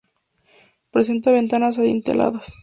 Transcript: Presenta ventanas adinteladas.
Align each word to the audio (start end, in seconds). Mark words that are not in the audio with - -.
Presenta 0.89 1.29
ventanas 1.31 1.77
adinteladas. 1.77 2.53